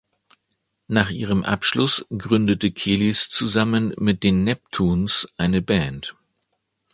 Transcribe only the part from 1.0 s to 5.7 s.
ihrem Abschluss gründete Kelis zusammen mit den Neptunes eine